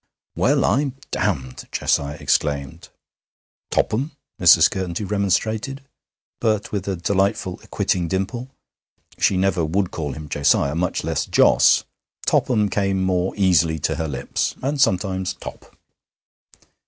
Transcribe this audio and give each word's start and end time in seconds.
'Well, 0.35 0.65
I'm 0.65 0.95
damned!' 1.11 1.67
Josiah 1.71 2.17
exclaimed. 2.19 2.89
'Topham!' 3.69 4.13
Mrs. 4.39 4.67
Curtenty 4.71 5.03
remonstrated, 5.03 5.83
but 6.39 6.71
with 6.71 6.87
a 6.87 6.95
delightful 6.95 7.59
acquitting 7.61 8.07
dimple. 8.07 8.49
She 9.19 9.37
never 9.37 9.63
would 9.63 9.91
call 9.91 10.13
him 10.13 10.27
Josiah, 10.27 10.73
much 10.73 11.03
less 11.03 11.27
Jos. 11.27 11.83
Topham 12.25 12.67
came 12.67 13.03
more 13.03 13.35
easily 13.35 13.77
to 13.77 13.97
her 13.97 14.07
lips, 14.07 14.55
and 14.63 14.81
sometimes 14.81 15.35
Top. 15.35 15.77